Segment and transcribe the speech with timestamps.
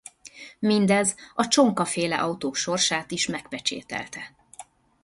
[0.59, 4.35] Mindez a Csonka-féle autók sorsát is megpecsételte.